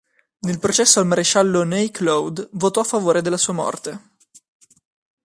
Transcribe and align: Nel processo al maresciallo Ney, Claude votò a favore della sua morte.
Nel 0.39 0.57
processo 0.57 0.99
al 0.99 1.05
maresciallo 1.05 1.61
Ney, 1.61 1.91
Claude 1.91 2.49
votò 2.53 2.81
a 2.81 2.83
favore 2.83 3.21
della 3.21 3.37
sua 3.37 3.53
morte. 3.53 4.01